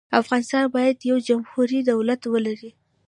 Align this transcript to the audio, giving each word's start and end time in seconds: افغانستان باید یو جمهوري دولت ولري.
افغانستان 0.21 0.63
باید 0.75 0.97
یو 1.09 1.17
جمهوري 1.27 1.79
دولت 1.91 2.21
ولري. 2.33 2.71